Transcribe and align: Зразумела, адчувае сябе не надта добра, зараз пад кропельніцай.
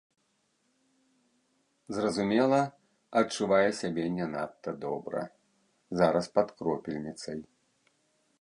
Зразумела, 1.97 2.61
адчувае 3.21 3.69
сябе 3.81 4.05
не 4.17 4.25
надта 4.33 4.69
добра, 4.89 5.21
зараз 6.01 6.25
пад 6.39 6.47
кропельніцай. 6.63 7.39